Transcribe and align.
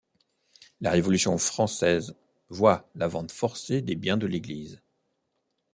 La 0.79 0.89
Révolution 0.89 1.37
française 1.37 2.15
voit 2.49 2.89
la 2.95 3.07
vente 3.07 3.31
forcée 3.31 3.83
des 3.83 3.95
biens 3.95 4.17
de 4.17 4.25
l’Église. 4.25 4.81